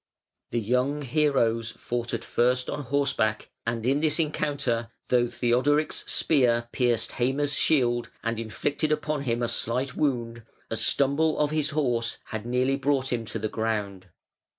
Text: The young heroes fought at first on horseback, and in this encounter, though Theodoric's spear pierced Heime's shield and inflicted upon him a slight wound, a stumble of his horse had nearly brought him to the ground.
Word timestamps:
The 0.49 0.59
young 0.59 1.03
heroes 1.03 1.69
fought 1.69 2.11
at 2.11 2.23
first 2.25 2.71
on 2.71 2.81
horseback, 2.85 3.51
and 3.67 3.85
in 3.85 3.99
this 3.99 4.17
encounter, 4.17 4.89
though 5.09 5.27
Theodoric's 5.27 6.11
spear 6.11 6.69
pierced 6.71 7.11
Heime's 7.19 7.53
shield 7.53 8.09
and 8.23 8.39
inflicted 8.39 8.91
upon 8.91 9.25
him 9.25 9.43
a 9.43 9.47
slight 9.47 9.95
wound, 9.95 10.43
a 10.71 10.75
stumble 10.75 11.37
of 11.37 11.51
his 11.51 11.69
horse 11.69 12.17
had 12.25 12.47
nearly 12.47 12.77
brought 12.77 13.13
him 13.13 13.25
to 13.25 13.37
the 13.37 13.47
ground. 13.47 14.07